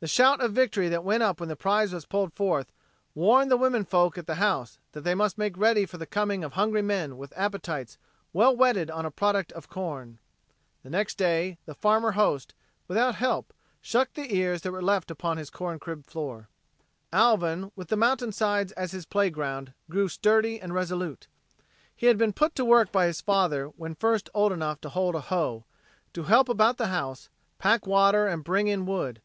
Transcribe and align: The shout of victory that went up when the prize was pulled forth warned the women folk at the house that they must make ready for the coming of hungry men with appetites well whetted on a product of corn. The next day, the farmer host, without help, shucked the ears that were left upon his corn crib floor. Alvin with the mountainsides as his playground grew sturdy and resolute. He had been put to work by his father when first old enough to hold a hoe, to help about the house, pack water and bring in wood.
The 0.00 0.08
shout 0.08 0.40
of 0.40 0.50
victory 0.54 0.88
that 0.88 1.04
went 1.04 1.22
up 1.22 1.38
when 1.38 1.48
the 1.48 1.54
prize 1.54 1.94
was 1.94 2.04
pulled 2.04 2.32
forth 2.32 2.72
warned 3.14 3.48
the 3.48 3.56
women 3.56 3.84
folk 3.84 4.18
at 4.18 4.26
the 4.26 4.34
house 4.42 4.80
that 4.90 5.02
they 5.02 5.14
must 5.14 5.38
make 5.38 5.56
ready 5.56 5.86
for 5.86 5.98
the 5.98 6.04
coming 6.04 6.42
of 6.42 6.54
hungry 6.54 6.82
men 6.82 7.16
with 7.16 7.32
appetites 7.36 7.96
well 8.32 8.56
whetted 8.56 8.90
on 8.90 9.06
a 9.06 9.10
product 9.12 9.52
of 9.52 9.68
corn. 9.68 10.18
The 10.82 10.90
next 10.90 11.14
day, 11.16 11.58
the 11.64 11.76
farmer 11.76 12.10
host, 12.10 12.54
without 12.88 13.14
help, 13.14 13.52
shucked 13.80 14.14
the 14.14 14.34
ears 14.34 14.62
that 14.62 14.72
were 14.72 14.82
left 14.82 15.12
upon 15.12 15.36
his 15.36 15.48
corn 15.48 15.78
crib 15.78 16.06
floor. 16.06 16.48
Alvin 17.12 17.70
with 17.76 17.86
the 17.86 17.96
mountainsides 17.96 18.72
as 18.72 18.90
his 18.90 19.06
playground 19.06 19.74
grew 19.88 20.08
sturdy 20.08 20.60
and 20.60 20.74
resolute. 20.74 21.28
He 21.94 22.06
had 22.06 22.18
been 22.18 22.32
put 22.32 22.56
to 22.56 22.64
work 22.64 22.90
by 22.90 23.06
his 23.06 23.20
father 23.20 23.66
when 23.76 23.94
first 23.94 24.28
old 24.34 24.50
enough 24.50 24.80
to 24.80 24.88
hold 24.88 25.14
a 25.14 25.20
hoe, 25.20 25.64
to 26.14 26.24
help 26.24 26.48
about 26.48 26.78
the 26.78 26.88
house, 26.88 27.28
pack 27.60 27.86
water 27.86 28.26
and 28.26 28.42
bring 28.42 28.66
in 28.66 28.86
wood. 28.86 29.22